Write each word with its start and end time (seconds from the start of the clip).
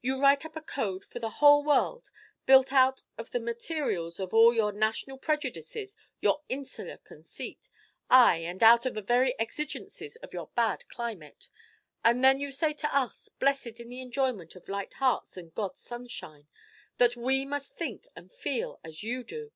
You 0.00 0.20
write 0.20 0.46
up 0.46 0.54
a 0.54 0.60
code 0.62 1.04
for 1.04 1.18
the 1.18 1.28
whole 1.40 1.64
world, 1.64 2.08
built 2.46 2.72
out 2.72 3.02
of 3.18 3.32
the 3.32 3.40
materials 3.40 4.20
of 4.20 4.32
all 4.32 4.54
your 4.54 4.70
national 4.70 5.18
prejudices, 5.18 5.96
your 6.20 6.40
insular 6.48 6.98
conceit, 6.98 7.68
ay, 8.08 8.36
and 8.44 8.62
out 8.62 8.86
of 8.86 8.94
the 8.94 9.02
very 9.02 9.34
exigencies 9.40 10.14
of 10.14 10.32
your 10.32 10.50
bad 10.54 10.86
climate; 10.86 11.48
and 12.04 12.22
then 12.22 12.38
you 12.38 12.52
say 12.52 12.72
to 12.74 12.96
us, 12.96 13.28
blessed 13.40 13.80
in 13.80 13.88
the 13.88 14.00
enjoyment 14.00 14.54
of 14.54 14.68
light 14.68 14.92
hearts 14.92 15.36
and 15.36 15.52
God's 15.52 15.80
sunshine, 15.80 16.46
that 16.98 17.16
we 17.16 17.44
must 17.44 17.74
think 17.76 18.06
and 18.14 18.30
feel 18.32 18.78
as 18.84 19.02
you 19.02 19.24
do! 19.24 19.50